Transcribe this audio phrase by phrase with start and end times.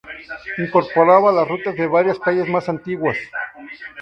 [0.57, 3.19] Incorporaba las rutas de varias calles más antiguas.